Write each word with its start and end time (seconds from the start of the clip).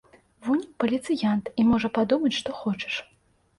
Вунь 0.45 0.63
паліцыянт 0.83 1.53
і 1.59 1.67
можа 1.69 1.93
падумаць 2.01 2.35
што 2.41 2.59
хочаш. 2.65 3.01